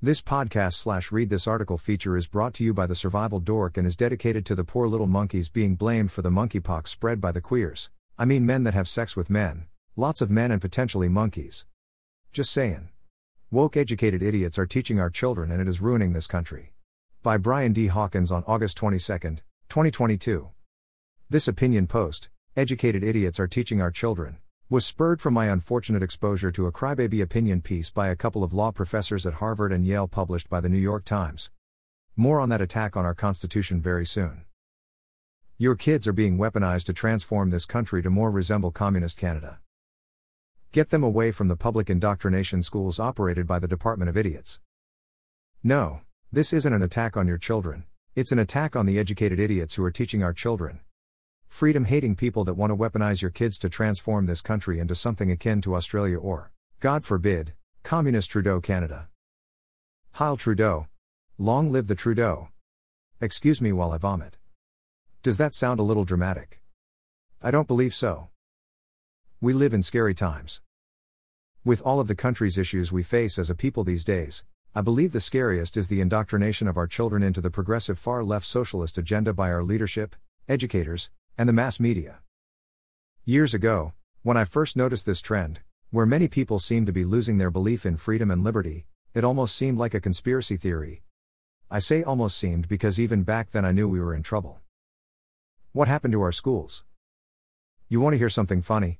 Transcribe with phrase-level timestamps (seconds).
[0.00, 3.76] This podcast slash read this article feature is brought to you by the Survival Dork
[3.76, 7.32] and is dedicated to the poor little monkeys being blamed for the monkeypox spread by
[7.32, 7.90] the queers.
[8.16, 9.66] I mean, men that have sex with men.
[9.96, 11.66] Lots of men and potentially monkeys.
[12.32, 12.90] Just saying.
[13.50, 16.74] Woke educated idiots are teaching our children and it is ruining this country.
[17.24, 17.88] By Brian D.
[17.88, 19.18] Hawkins on August 22,
[19.68, 20.50] 2022.
[21.28, 24.38] This opinion post, Educated Idiots Are Teaching Our Children,
[24.70, 28.52] was spurred from my unfortunate exposure to a crybaby opinion piece by a couple of
[28.52, 31.48] law professors at Harvard and Yale published by the New York Times.
[32.16, 34.44] More on that attack on our Constitution very soon.
[35.56, 39.58] Your kids are being weaponized to transform this country to more resemble communist Canada.
[40.70, 44.60] Get them away from the public indoctrination schools operated by the Department of Idiots.
[45.64, 49.76] No, this isn't an attack on your children, it's an attack on the educated idiots
[49.76, 50.80] who are teaching our children.
[51.48, 55.30] Freedom hating people that want to weaponize your kids to transform this country into something
[55.30, 59.08] akin to Australia or, God forbid, Communist Trudeau Canada.
[60.12, 60.86] Heil Trudeau.
[61.38, 62.48] Long live the Trudeau.
[63.20, 64.36] Excuse me while I vomit.
[65.22, 66.60] Does that sound a little dramatic?
[67.42, 68.28] I don't believe so.
[69.40, 70.60] We live in scary times.
[71.64, 74.44] With all of the country's issues we face as a people these days,
[74.74, 78.46] I believe the scariest is the indoctrination of our children into the progressive far left
[78.46, 80.14] socialist agenda by our leadership,
[80.48, 82.18] educators, and the mass media.
[83.24, 87.38] Years ago, when I first noticed this trend, where many people seemed to be losing
[87.38, 91.04] their belief in freedom and liberty, it almost seemed like a conspiracy theory.
[91.70, 94.60] I say almost seemed because even back then I knew we were in trouble.
[95.70, 96.84] What happened to our schools?
[97.88, 98.98] You want to hear something funny?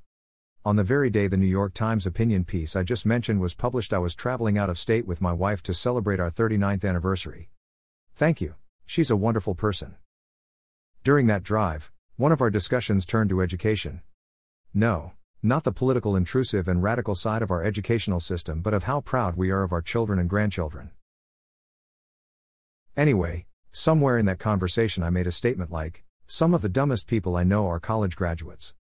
[0.65, 3.93] On the very day the New York Times opinion piece I just mentioned was published,
[3.93, 7.51] I was traveling out of state with my wife to celebrate our 39th anniversary.
[8.15, 8.55] Thank you,
[8.87, 9.97] she's a wonderful person.
[11.03, 14.01] During that drive, one of our discussions turned to education.
[14.75, 19.01] No, not the political intrusive and radical side of our educational system, but of how
[19.01, 20.91] proud we are of our children and grandchildren.
[22.97, 27.37] Anyway, somewhere in that conversation, I made a statement like, Some of the dumbest people
[27.37, 28.75] I know are college graduates.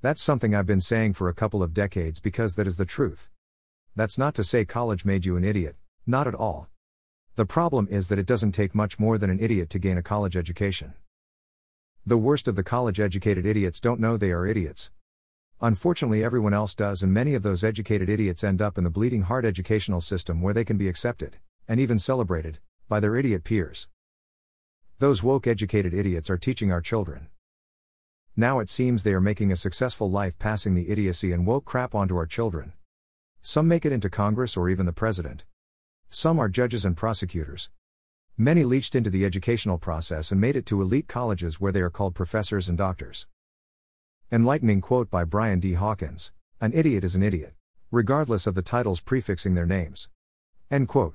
[0.00, 3.28] That's something I've been saying for a couple of decades because that is the truth.
[3.96, 5.74] That's not to say college made you an idiot,
[6.06, 6.68] not at all.
[7.34, 10.02] The problem is that it doesn't take much more than an idiot to gain a
[10.02, 10.94] college education.
[12.06, 14.90] The worst of the college educated idiots don't know they are idiots.
[15.62, 19.22] Unfortunately, everyone else does, and many of those educated idiots end up in the bleeding
[19.22, 22.58] heart educational system where they can be accepted, and even celebrated,
[22.90, 23.88] by their idiot peers.
[24.98, 27.28] Those woke educated idiots are teaching our children.
[28.36, 31.94] Now it seems they are making a successful life passing the idiocy and woke crap
[31.94, 32.74] onto our children.
[33.40, 35.44] Some make it into Congress or even the president.
[36.10, 37.70] Some are judges and prosecutors,
[38.36, 41.88] Many leached into the educational process and made it to elite colleges where they are
[41.88, 43.28] called professors and doctors.
[44.32, 45.74] Enlightening quote by Brian D.
[45.74, 47.54] Hawkins An idiot is an idiot,
[47.92, 50.08] regardless of the titles prefixing their names.
[50.68, 51.14] End quote.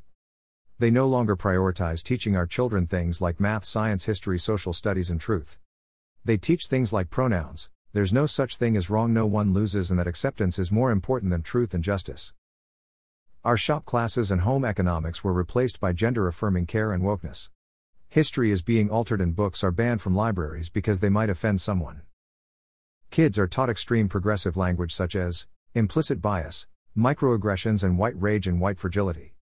[0.78, 5.20] They no longer prioritize teaching our children things like math, science, history, social studies, and
[5.20, 5.58] truth.
[6.24, 10.00] They teach things like pronouns, there's no such thing as wrong, no one loses, and
[10.00, 12.32] that acceptance is more important than truth and justice.
[13.46, 17.50] Our shop classes and home economics were replaced by gender affirming care and wokeness.
[18.10, 22.02] History is being altered and books are banned from libraries because they might offend someone.
[23.12, 26.68] Kids are taught extreme progressive language such as implicit bias,
[26.98, 29.36] microaggressions, and white rage and white fragility.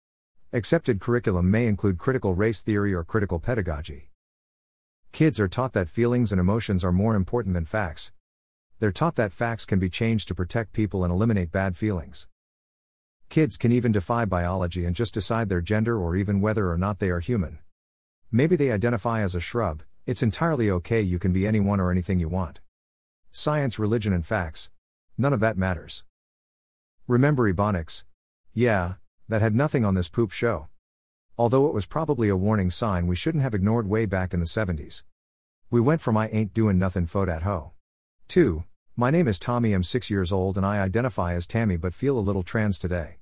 [0.51, 4.09] Accepted curriculum may include critical race theory or critical pedagogy.
[5.13, 8.11] Kids are taught that feelings and emotions are more important than facts.
[8.79, 12.27] They're taught that facts can be changed to protect people and eliminate bad feelings.
[13.29, 16.99] Kids can even defy biology and just decide their gender or even whether or not
[16.99, 17.59] they are human.
[18.31, 22.19] Maybe they identify as a shrub, it's entirely okay, you can be anyone or anything
[22.19, 22.59] you want.
[23.31, 24.69] Science, religion, and facts.
[25.17, 26.03] None of that matters.
[27.07, 28.03] Remember Ebonics?
[28.53, 28.95] Yeah,
[29.27, 30.67] that had nothing on this poop show.
[31.37, 34.45] Although it was probably a warning sign we shouldn't have ignored way back in the
[34.45, 35.03] 70s.
[35.69, 37.73] We went from I ain't doing nothing fo at ho.
[38.27, 38.63] 2.
[38.97, 42.17] My name is Tommy, I'm 6 years old and I identify as Tammy but feel
[42.17, 43.17] a little trans today.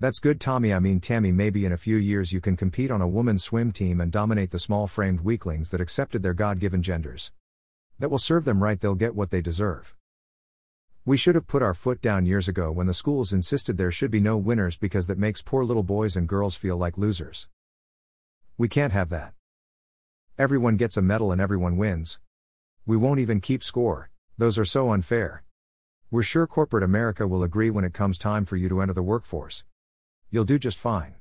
[0.00, 0.72] That's good, Tommy.
[0.72, 3.72] I mean, Tammy, maybe in a few years you can compete on a woman's swim
[3.72, 7.32] team and dominate the small framed weaklings that accepted their God given genders.
[7.98, 9.94] That will serve them right, they'll get what they deserve.
[11.04, 14.10] We should have put our foot down years ago when the schools insisted there should
[14.10, 17.46] be no winners because that makes poor little boys and girls feel like losers.
[18.56, 19.34] We can't have that.
[20.38, 22.20] Everyone gets a medal and everyone wins.
[22.86, 24.08] We won't even keep score.
[24.38, 25.44] Those are so unfair.
[26.10, 29.02] We're sure corporate America will agree when it comes time for you to enter the
[29.02, 29.64] workforce.
[30.30, 31.14] You'll do just fine.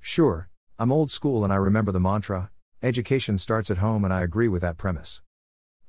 [0.00, 2.50] Sure, I'm old school and I remember the mantra
[2.82, 5.22] education starts at home, and I agree with that premise.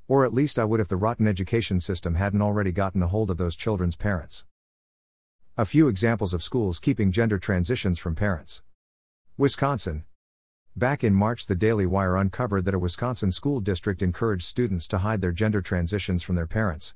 [0.07, 3.29] Or at least I would if the rotten education system hadn't already gotten a hold
[3.29, 4.43] of those children's parents.
[5.55, 8.63] A few examples of schools keeping gender transitions from parents.
[9.37, 10.03] Wisconsin.
[10.79, 14.99] Back in March, the Daily Wire uncovered that a Wisconsin school district encouraged students to
[14.99, 16.93] hide their gender transitions from their parents.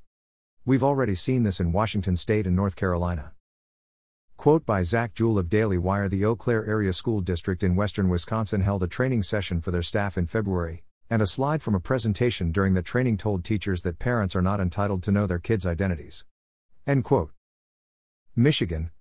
[0.64, 3.34] We've already seen this in Washington state and North Carolina.
[4.38, 8.08] Quote by Zach Jewell of Daily Wire The Eau Claire Area School District in western
[8.08, 11.82] Wisconsin held a training session for their staff in February, and a slide from a
[11.82, 15.66] presentation during the training told teachers that parents are not entitled to know their kids'
[15.66, 16.24] identities.
[16.88, 17.32] End quote.
[18.34, 18.92] Michigan.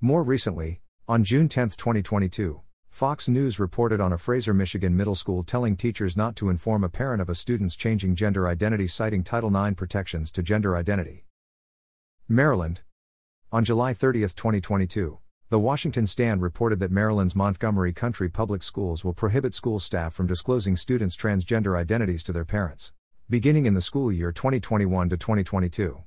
[0.00, 2.60] More recently, on June 10, 2022,
[2.92, 6.90] Fox News reported on a Fraser, Michigan middle school telling teachers not to inform a
[6.90, 11.24] parent of a student's changing gender identity, citing Title IX protections to gender identity.
[12.28, 12.82] Maryland.
[13.50, 15.18] On July 30, 2022,
[15.48, 20.26] the Washington Stand reported that Maryland's Montgomery Country Public Schools will prohibit school staff from
[20.26, 22.92] disclosing students' transgender identities to their parents,
[23.26, 26.02] beginning in the school year 2021 to 2022.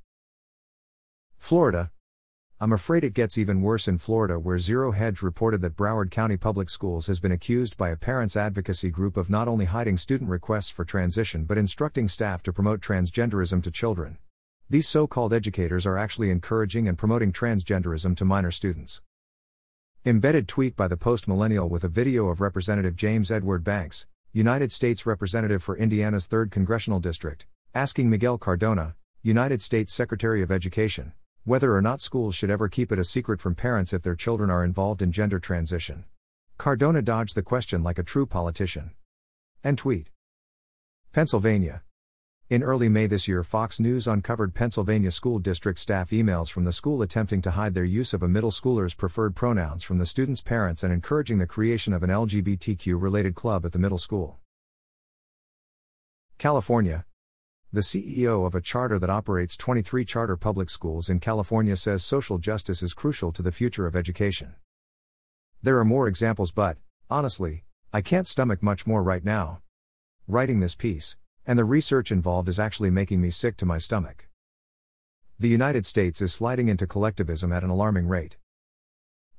[1.39, 1.89] Florida.
[2.57, 6.37] I'm afraid it gets even worse in Florida, where Zero Hedge reported that Broward County
[6.37, 10.29] Public Schools has been accused by a parents' advocacy group of not only hiding student
[10.29, 14.19] requests for transition but instructing staff to promote transgenderism to children.
[14.69, 19.01] These so called educators are actually encouraging and promoting transgenderism to minor students.
[20.05, 24.71] Embedded tweet by the Post Millennial with a video of Representative James Edward Banks, United
[24.71, 31.11] States Representative for Indiana's 3rd Congressional District, asking Miguel Cardona, United States Secretary of Education,
[31.45, 34.49] whether or not schools should ever keep it a secret from parents if their children
[34.49, 36.03] are involved in gender transition.
[36.57, 38.91] Cardona dodged the question like a true politician.
[39.63, 40.09] End tweet.
[41.13, 41.83] Pennsylvania.
[42.49, 46.73] In early May this year, Fox News uncovered Pennsylvania school district staff emails from the
[46.73, 50.41] school attempting to hide their use of a middle schooler's preferred pronouns from the student's
[50.41, 54.39] parents and encouraging the creation of an LGBTQ related club at the middle school.
[56.39, 57.05] California.
[57.73, 62.37] The CEO of a charter that operates 23 charter public schools in California says social
[62.37, 64.55] justice is crucial to the future of education.
[65.61, 66.77] There are more examples, but,
[67.09, 69.61] honestly, I can't stomach much more right now.
[70.27, 74.29] Writing this piece, and the research involved is actually making me sick to my stomach.
[75.37, 78.37] The United States is sliding into collectivism at an alarming rate.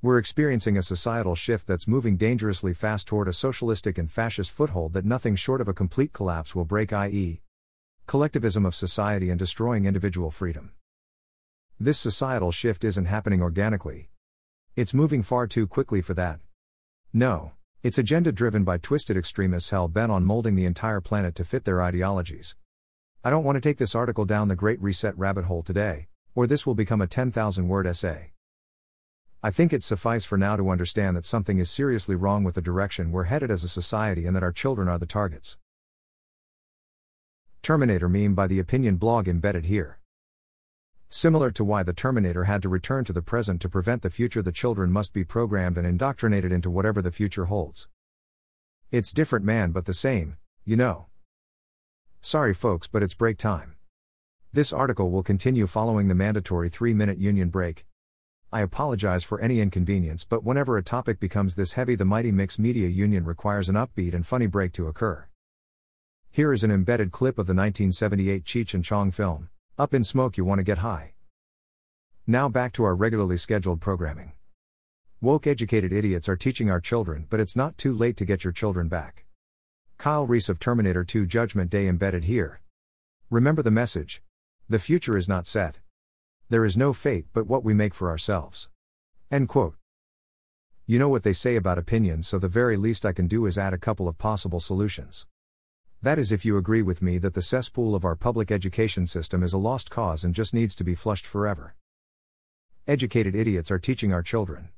[0.03, 4.93] We're experiencing a societal shift that's moving dangerously fast toward a socialistic and fascist foothold
[4.93, 7.41] that nothing short of a complete collapse will break, i.e.,
[8.07, 10.71] collectivism of society and destroying individual freedom.
[11.81, 14.11] This societal shift isn't happening organically.
[14.77, 16.39] It's moving far too quickly for that.
[17.13, 17.53] No.
[17.83, 21.65] It's agenda driven by twisted extremists hell bent on molding the entire planet to fit
[21.65, 22.57] their ideologies.
[23.25, 26.47] I don't want to take this article down the Great Reset rabbit hole today, or
[26.47, 28.33] this will become a 10,000 word essay.
[29.43, 32.63] I think it suffice for now to understand that something is seriously wrong with the
[32.63, 35.59] direction we're headed as a society and that our children are the targets.
[37.63, 39.99] Terminator meme by the opinion blog embedded here.
[41.09, 44.43] Similar to why the Terminator had to return to the present to prevent the future,
[44.43, 47.89] the children must be programmed and indoctrinated into whatever the future holds.
[48.91, 51.07] It's different, man, but the same, you know.
[52.21, 53.77] Sorry, folks, but it's break time.
[54.53, 57.85] This article will continue following the mandatory three minute union break.
[58.53, 62.59] I apologize for any inconvenience, but whenever a topic becomes this heavy, the mighty Mix
[62.59, 65.27] Media Union requires an upbeat and funny break to occur.
[66.37, 69.49] Here is an embedded clip of the 1978 Cheech and Chong film.
[69.79, 71.15] Up in smoke, you want to get high.
[72.27, 74.33] Now back to our regularly scheduled programming.
[75.23, 78.53] Woke educated idiots are teaching our children, but it's not too late to get your
[78.53, 79.25] children back.
[79.97, 82.61] Kyle Reese of Terminator 2 Judgment Day embedded here.
[83.31, 84.21] Remember the message.
[84.69, 85.79] The future is not set.
[86.51, 88.69] There is no fate but what we make for ourselves.
[89.31, 89.77] End quote.
[90.85, 93.57] You know what they say about opinions, so the very least I can do is
[93.57, 95.27] add a couple of possible solutions.
[96.03, 99.43] That is, if you agree with me that the cesspool of our public education system
[99.43, 101.75] is a lost cause and just needs to be flushed forever.
[102.87, 104.69] Educated idiots are teaching our children.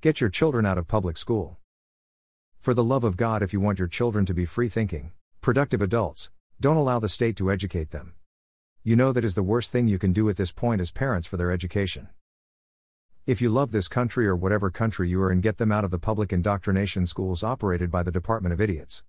[0.00, 1.58] Get your children out of public school.
[2.58, 5.80] For the love of God, if you want your children to be free thinking, productive
[5.80, 6.30] adults,
[6.60, 8.14] don't allow the state to educate them.
[8.82, 11.26] You know that is the worst thing you can do at this point as parents
[11.26, 12.08] for their education.
[13.26, 15.92] If you love this country or whatever country you are in, get them out of
[15.92, 19.04] the public indoctrination schools operated by the Department of Idiots.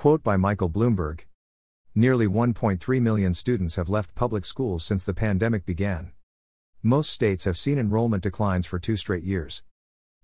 [0.00, 1.26] Quote by Michael Bloomberg
[1.94, 6.12] Nearly 1.3 million students have left public schools since the pandemic began.
[6.82, 9.62] Most states have seen enrollment declines for two straight years.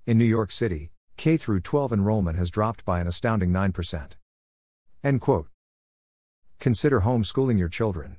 [0.06, 4.12] In New York City, K 12 enrollment has dropped by an astounding 9%.
[5.04, 5.48] End quote.
[6.58, 8.16] Consider homeschooling your children.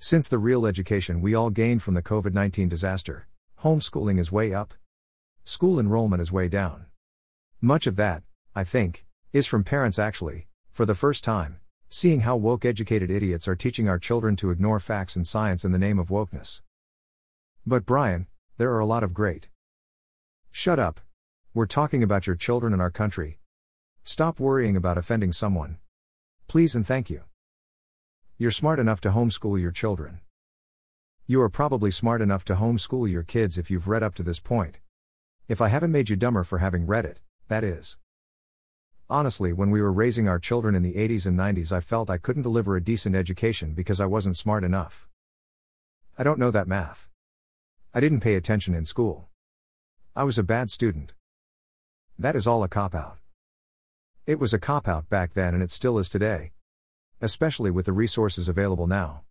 [0.00, 3.28] Since the real education we all gained from the COVID 19 disaster,
[3.62, 4.74] homeschooling is way up.
[5.44, 6.86] School enrollment is way down.
[7.60, 8.24] Much of that,
[8.56, 13.46] I think, is from parents actually, for the first time, seeing how woke educated idiots
[13.46, 16.62] are teaching our children to ignore facts and science in the name of wokeness.
[17.64, 18.26] But Brian,
[18.58, 19.48] there are a lot of great.
[20.50, 21.00] Shut up.
[21.54, 23.38] We're talking about your children and our country.
[24.02, 25.78] Stop worrying about offending someone.
[26.48, 27.22] Please and thank you.
[28.36, 30.20] You're smart enough to homeschool your children.
[31.26, 34.40] You are probably smart enough to homeschool your kids if you've read up to this
[34.40, 34.80] point.
[35.46, 37.96] If I haven't made you dumber for having read it, that is.
[39.12, 42.16] Honestly, when we were raising our children in the 80s and 90s, I felt I
[42.16, 45.08] couldn't deliver a decent education because I wasn't smart enough.
[46.16, 47.08] I don't know that math.
[47.92, 49.28] I didn't pay attention in school.
[50.14, 51.14] I was a bad student.
[52.20, 53.18] That is all a cop out.
[54.26, 56.52] It was a cop out back then and it still is today.
[57.20, 59.24] Especially with the resources available now.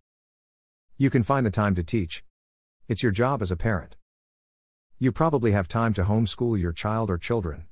[0.98, 2.22] You can find the time to teach.
[2.86, 3.96] It's your job as a parent.
[4.98, 7.64] You probably have time to homeschool your child or children.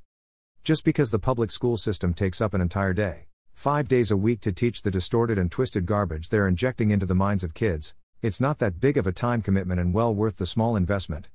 [0.68, 4.42] Just because the public school system takes up an entire day, five days a week
[4.42, 8.38] to teach the distorted and twisted garbage they're injecting into the minds of kids, it's
[8.38, 11.30] not that big of a time commitment and well worth the small investment.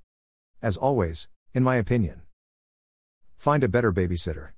[0.61, 2.21] As always, in my opinion,
[3.35, 4.49] find a better babysitter.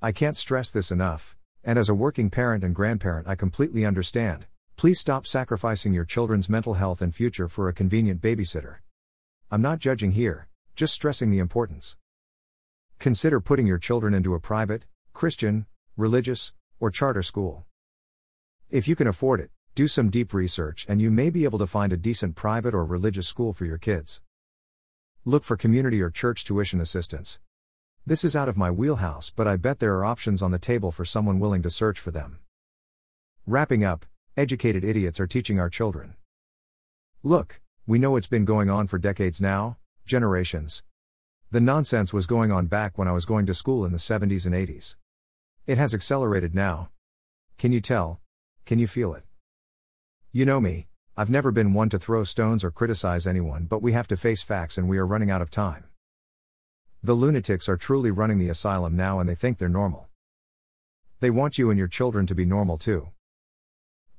[0.00, 4.46] I can't stress this enough, and as a working parent and grandparent, I completely understand.
[4.76, 8.76] Please stop sacrificing your children's mental health and future for a convenient babysitter.
[9.50, 11.94] I'm not judging here, just stressing the importance.
[12.98, 17.66] Consider putting your children into a private, Christian, religious, or charter school.
[18.70, 21.66] If you can afford it, do some deep research and you may be able to
[21.66, 24.20] find a decent private or religious school for your kids.
[25.24, 27.38] Look for community or church tuition assistance.
[28.04, 30.92] This is out of my wheelhouse, but I bet there are options on the table
[30.92, 32.38] for someone willing to search for them.
[33.46, 34.06] Wrapping up,
[34.38, 36.14] Educated idiots are teaching our children.
[37.22, 40.82] Look, we know it's been going on for decades now, generations.
[41.52, 44.46] The nonsense was going on back when I was going to school in the 70s
[44.46, 44.96] and 80s.
[45.64, 46.90] It has accelerated now.
[47.56, 48.20] Can you tell?
[48.64, 49.22] Can you feel it?
[50.32, 53.92] You know me, I've never been one to throw stones or criticize anyone, but we
[53.92, 55.84] have to face facts and we are running out of time.
[57.00, 60.08] The lunatics are truly running the asylum now and they think they're normal.
[61.20, 63.10] They want you and your children to be normal too.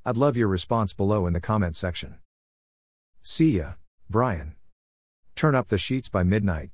[0.06, 2.20] I'd love your response below in the comment section.
[3.22, 3.74] See ya,
[4.10, 4.56] Brian.
[5.36, 6.70] Turn up the sheets by midnight.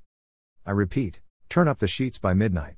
[0.65, 2.75] I repeat, turn up the sheets by midnight.